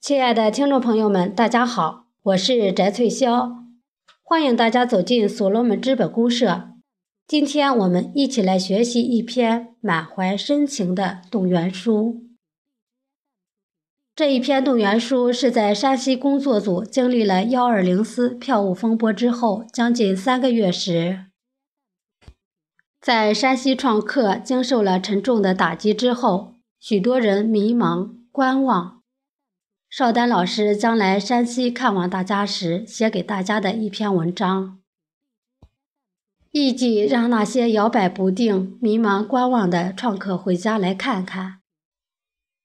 [0.00, 3.66] 亲爱的听众朋友们，大家好，我是翟翠霄，
[4.22, 6.70] 欢迎大家走进所罗门资本公社。
[7.28, 12.22] 今天我们一起来学习一篇满怀深情的动员书。
[14.16, 21.26] 这一篇动员书是在山西工作组经历了幺二零四票务风波之后，将近三个月时，
[22.98, 28.99] 在山西创客经受了沉重的打击之后，许多人迷茫观望。
[29.90, 34.78] 邵丹老师将来山西看望大家时，写给大家的一篇文章，
[36.52, 41.58] 意即让那些摇摆不定、迷茫观望的创客回家来看看。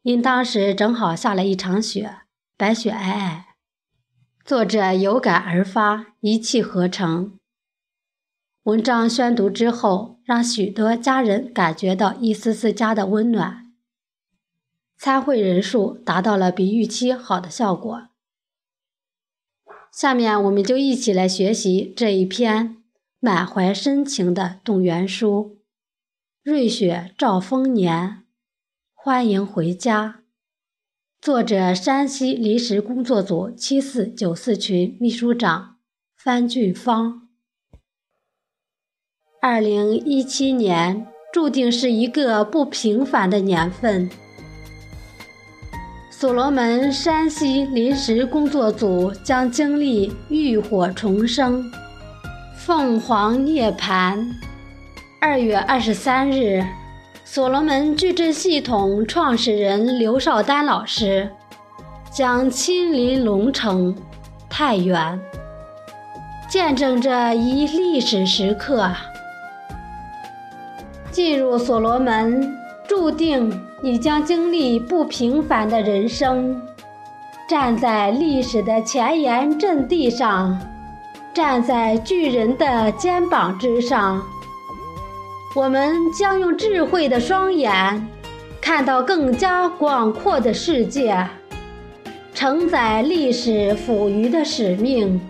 [0.00, 2.20] 因当时正好下了一场雪，
[2.56, 3.42] 白雪皑皑，
[4.42, 7.38] 作者有感而发，一气呵成。
[8.62, 13.69] 文章宣读之后，让许多家人感觉到一丝丝家的温暖。
[15.02, 18.08] 参会人数达到了比预期好的效果。
[19.90, 22.76] 下面我们就一起来学习这一篇
[23.18, 25.56] 满怀深情的动员书。
[26.42, 28.24] 瑞雪兆丰年。
[28.92, 30.20] 欢迎回家。
[31.18, 35.78] 作者：山西临时工作组七四九四群秘书长
[36.14, 37.26] 范俊芳。
[39.40, 44.10] 二零一七年注定是一个不平凡的年份。
[46.20, 51.72] 所罗门山西临时工作组将经历浴火重生、
[52.54, 54.22] 凤凰涅槃。
[55.18, 56.62] 二月二十三日。
[57.24, 61.30] 所罗门矩阵系统创始人刘少丹老师
[62.12, 63.96] 将亲临龙城
[64.50, 65.18] 太原，
[66.50, 68.90] 见证这一历史时刻。
[71.10, 72.54] 进入所罗门，
[72.90, 73.48] 注定
[73.80, 76.60] 你将经历不平凡的人生。
[77.48, 80.58] 站在历史的前沿阵地上，
[81.32, 84.20] 站在巨人的肩膀之上。
[85.54, 88.08] 我们将用智慧的双眼，
[88.60, 91.28] 看到更加广阔的世界，
[92.34, 95.20] 承载历史赋予的使命，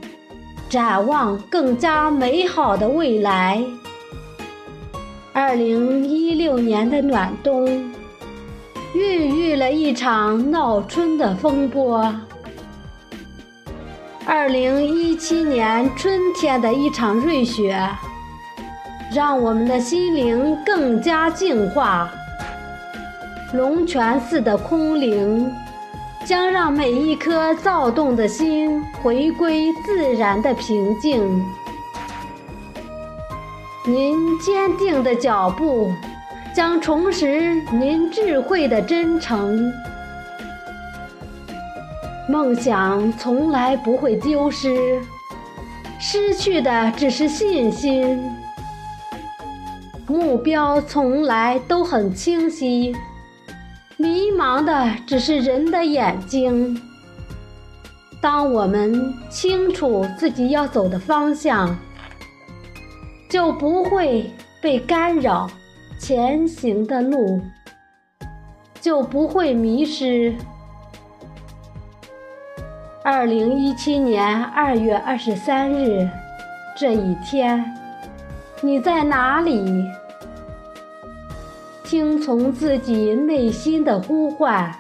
[0.71, 3.63] 展望更加美好的未来。
[5.33, 7.65] 二零一六年的暖冬，
[8.95, 12.03] 孕育了一场闹春的风波；
[14.27, 17.81] 二零一七年春天的一场瑞雪。
[19.13, 22.09] 让我们的心灵更加净化。
[23.53, 25.53] 龙泉寺的空灵，
[26.25, 31.45] 将让每一颗躁动的心回归自然的平静。
[33.87, 35.91] 您坚定的脚步，
[36.55, 39.73] 将重拾您智慧的真诚。
[42.29, 45.01] 梦想从来不会丢失，
[45.99, 48.23] 失去的只是信心。
[50.07, 52.95] 目标从来都很清晰，
[53.97, 56.79] 迷茫的只是人的眼睛。
[58.21, 61.75] 当我们清楚自己要走的方向，
[63.31, 64.29] 就不会
[64.61, 65.49] 被干扰
[66.01, 67.41] 前行的路，
[68.81, 70.35] 就不会迷失。
[73.05, 76.09] 二零一七年二月二十三日
[76.77, 77.65] 这一天，
[78.61, 79.85] 你在哪里？
[81.85, 84.75] 听从自己内心的呼唤，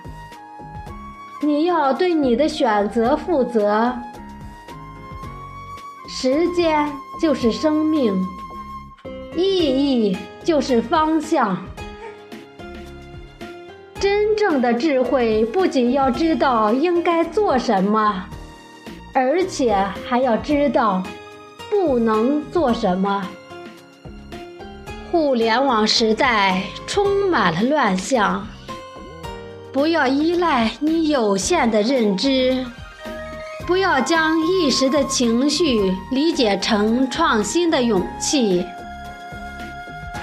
[1.40, 3.96] 你要对你的选择负责。
[6.08, 6.90] 时间
[7.20, 8.12] 就是生命，
[9.36, 11.56] 意义就是方向。
[13.98, 18.24] 真正的智慧不仅要知道应该做什么，
[19.12, 19.74] 而且
[20.08, 21.02] 还要知道
[21.68, 23.28] 不能做什么。
[25.10, 28.46] 互联网时代充满了乱象，
[29.70, 32.64] 不要依赖你有限的认知，
[33.66, 38.64] 不要将一时的情绪理解成创新的勇气。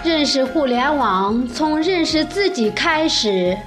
[0.04, 3.58] 认识互联网，从认识自己开始，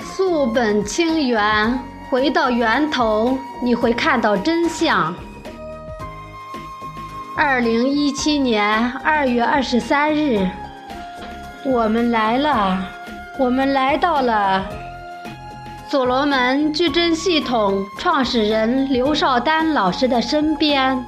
[0.00, 1.78] 溯本清源，
[2.10, 5.14] 回到源头，你会看到真相。
[7.36, 10.46] 二零一七年二月二十三日，
[11.64, 12.78] 我们来了，
[13.38, 14.64] 我们来到了
[15.88, 21.02] 所罗门矩阵系统创始人刘少丹老师的身边，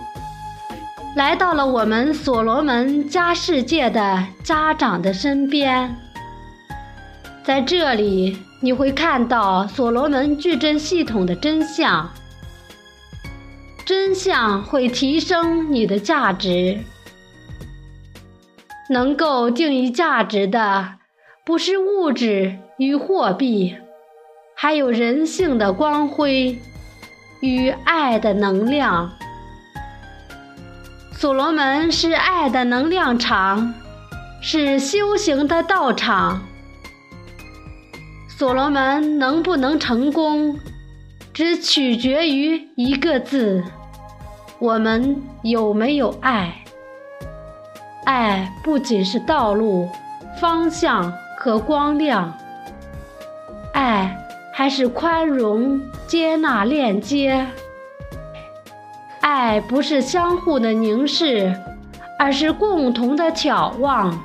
[1.17, 5.97] 来到了我们所罗门家世界的家长的身边，
[7.43, 12.11] 在这里，你会看到所罗门矩阵系统的真相。
[13.87, 16.81] 真相会提升你的价值。
[18.91, 20.97] 能够定义价值的，
[21.47, 23.75] 不是物质与货币，
[24.55, 26.61] 还有人性的光辉
[27.41, 29.13] 与爱的能量。
[31.19, 33.73] 所罗门是爱的能量场，
[34.43, 36.43] 是修行的道场。
[38.29, 40.59] 所罗门能不能成功，
[41.33, 43.65] 只取决于一个字：
[44.59, 46.55] 我们有没有爱。
[48.05, 49.89] 爱不仅是道路、
[50.39, 52.37] 方向和光亮，
[53.73, 54.15] 爱
[54.53, 57.47] 还是宽容、接纳、链接。
[59.29, 61.53] 爱不是相互的凝视，
[62.17, 64.17] 而是共同的眺望；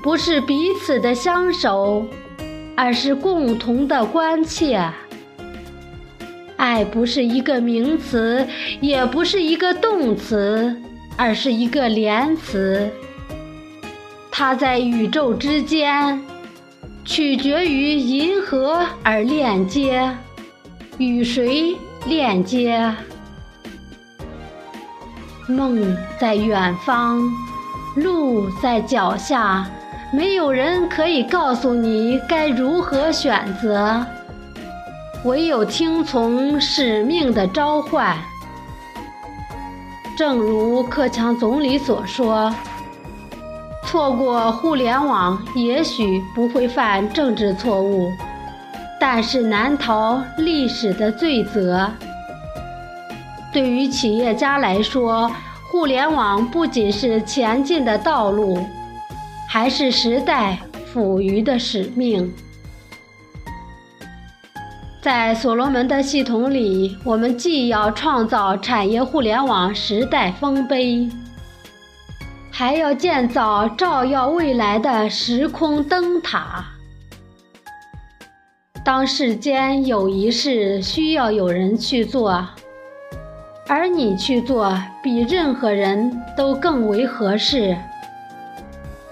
[0.00, 2.06] 不是彼此的相守，
[2.76, 4.80] 而是共同的关切。
[6.56, 8.46] 爱不是一个名词，
[8.80, 10.80] 也不是一个动词。
[11.14, 12.88] 而是一个连词，
[14.30, 16.18] 它在宇宙之间，
[17.04, 20.10] 取决于银河而链接，
[20.96, 21.76] 与谁
[22.06, 22.92] 链接？
[25.48, 27.20] 梦在远方，
[27.96, 29.66] 路在脚下，
[30.12, 34.04] 没有人可以告诉你该如何选择，
[35.24, 38.16] 唯有听从使命的召唤。
[40.16, 42.52] 正如克强总理所说
[43.86, 48.10] ：“错过互联网，也许不会犯政治错误，
[49.04, 51.90] 但是难逃历史的罪责。”
[53.52, 55.28] 对于企业家来说，
[55.68, 58.64] 互联网不仅是前进的道路，
[59.48, 60.56] 还是时代
[60.86, 62.32] 赋予的使命。
[65.02, 71.10] 在所罗门的系统里，我们既要创造产业互联网时代丰碑，
[72.52, 76.64] 还要建造照耀未来的时空灯塔。
[78.84, 82.48] 当世间有一事需要有人去做，
[83.68, 87.76] 而你去做比任何人都更为合适，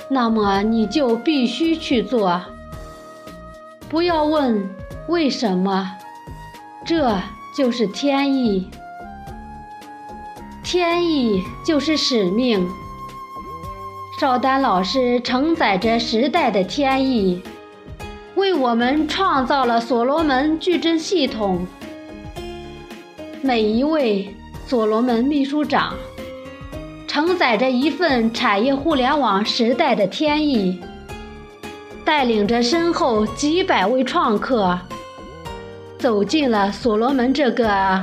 [0.09, 2.41] 那么你就必须去做。
[3.89, 4.69] 不要问。
[5.07, 5.97] 为什么？
[6.85, 7.17] 这
[7.57, 8.71] 就是天意。
[10.63, 12.69] 天意就是使命。
[14.21, 17.43] 邵丹老师承载着时代的天意，
[18.41, 21.67] 为我们创造了所罗门矩阵系统。
[23.43, 24.35] 每一位
[24.67, 25.93] 所罗门秘书长，
[27.07, 30.81] 承载着一份产业互联网时代的天意，
[32.03, 34.79] 带领着身后几百位创客。
[35.99, 38.03] 走进了所罗门这个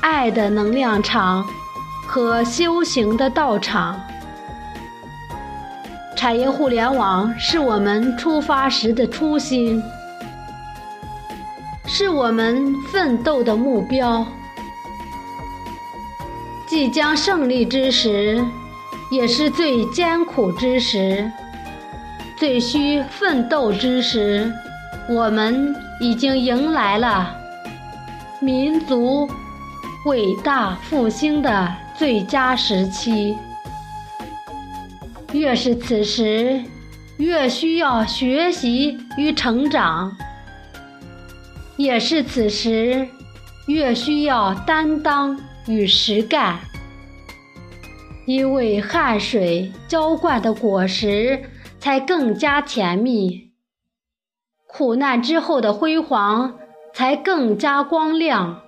[0.00, 1.46] 爱的能量场
[2.06, 4.00] 和修行的道场。
[6.22, 9.82] 产业互联网是我们出发时的初心，
[11.84, 14.24] 是我们奋斗的目标。
[16.64, 18.40] 即将胜利之时，
[19.10, 21.28] 也是最艰苦之时，
[22.36, 24.48] 最需奋斗之时。
[25.08, 27.34] 我们已经迎来了
[28.38, 29.28] 民族
[30.06, 33.36] 伟大复兴的最佳时期。
[35.32, 36.62] 越是此时，
[37.16, 40.10] 越需要学习与成长；
[41.76, 43.08] 也是此时，
[43.66, 46.58] 越需要担当与实干。
[48.26, 51.42] 因为汗水浇灌的果实，
[51.80, 53.52] 才更加甜蜜。
[54.66, 56.58] 苦难之后的辉煌
[56.94, 58.62] 才更加光亮。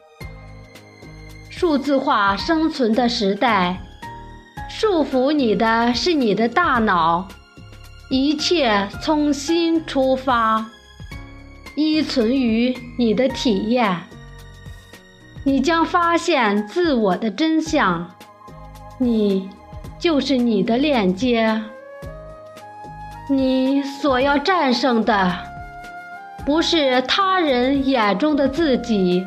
[1.50, 3.80] 数字化生存的时代，
[4.76, 7.28] 束缚你的是你的大脑，
[8.10, 10.66] 一切从心出发，
[11.76, 13.96] 依存于你的体验。
[15.44, 18.10] 你将发现自我的真相，
[18.98, 19.48] 你
[19.96, 21.62] 就是你的链接，
[23.30, 25.38] 你所要战胜的。
[26.44, 29.24] 不是他人眼中的自己，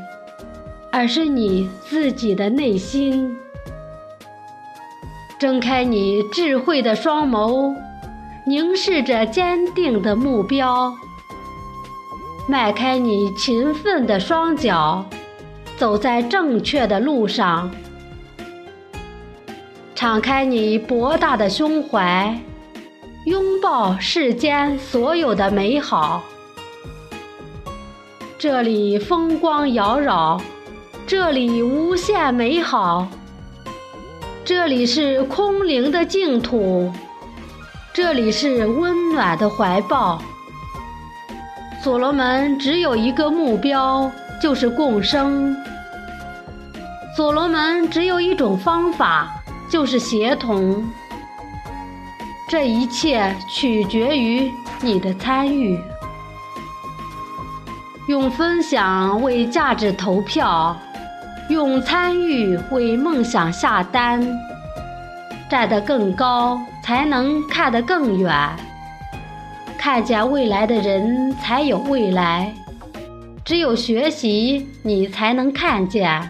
[0.92, 3.34] 而是你自己的内心。
[5.40, 7.76] 睁开你智慧的双眸，
[8.48, 10.92] 凝视着坚定的目标；
[12.48, 15.06] 迈开你勤奋的双脚，
[15.78, 17.70] 走在正确的路上；
[19.94, 22.36] 敞开你博大的胸怀，
[23.26, 26.24] 拥抱世间所有的美好。
[28.40, 30.42] 这里风光摇扰，
[31.06, 33.08] 这里无限美好。
[34.48, 36.90] 这里是空灵的净土，
[37.94, 40.22] 这里是温暖的怀抱。
[41.84, 44.10] 所罗门只有一个目标，
[44.42, 45.54] 就是共生。
[47.14, 49.36] 所罗门只有一种方法，
[49.70, 50.82] 就是协同。
[52.48, 54.50] 这一切取决于
[54.80, 55.78] 你的参与。
[58.08, 60.74] 用分享为价值投票。
[61.50, 64.22] 用参与为梦想下单，
[65.50, 68.34] 站得更高，才能看得更远。
[69.78, 72.54] 看见未来的人才有未来。
[73.46, 76.22] 只有学习，你才能看见；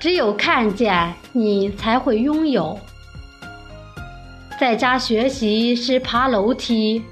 [0.00, 2.76] 只有看见，你才会拥有。
[4.58, 7.04] 在家学习是爬楼梯，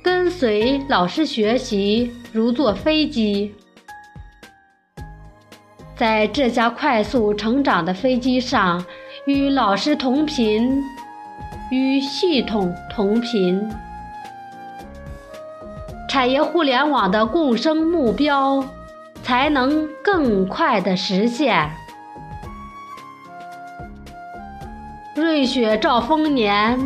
[0.00, 3.52] 跟随老师学习如坐飞机。
[6.00, 8.82] 在这架快速成长的飞机上，
[9.26, 10.82] 与老师同频，
[11.70, 13.70] 与系统同频。
[16.08, 18.64] 产业互联网的共生目标，
[19.22, 21.70] 才能更快的实现。
[25.14, 26.80] 瑞雪兆丰年，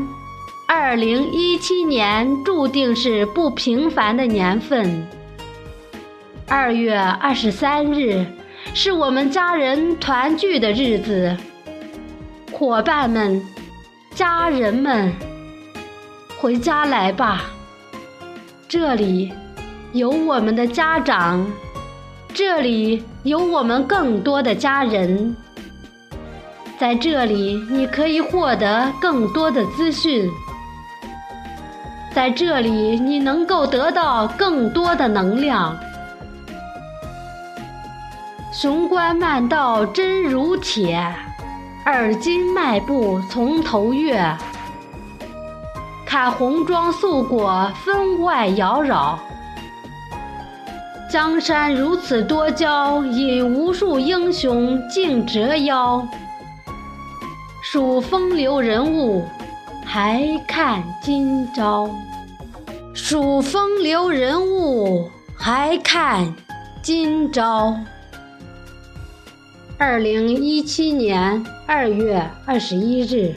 [0.66, 5.06] 二零一七年注定是不平凡的年份。
[6.48, 8.26] 二月二十三日。
[8.76, 11.36] 是我们家人团聚的日子，
[12.50, 13.40] 伙伴们、
[14.16, 15.12] 家人们，
[16.40, 17.44] 回家来吧！
[18.68, 19.32] 这里
[19.92, 21.46] 有我们的家长，
[22.34, 25.36] 这里有我们更多的家人，
[26.76, 30.28] 在这里你可以获得更多的资讯，
[32.12, 35.78] 在这里你能够得到更多的能量。
[38.54, 40.96] 雄关漫道真如铁，
[41.86, 44.24] 耳今迈步从头越。
[46.06, 49.18] 看红装素裹分外妖娆，
[51.10, 56.06] 江山如此多娇，引无数英雄竞折腰。
[57.60, 59.26] 数风流人物，
[59.84, 61.90] 还看今朝。
[62.94, 66.32] 数风流人物，还看
[66.80, 67.76] 今朝。
[69.86, 73.34] 二零一七年二月二十一日。